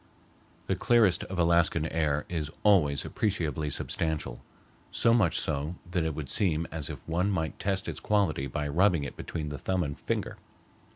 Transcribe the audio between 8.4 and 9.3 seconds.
by rubbing it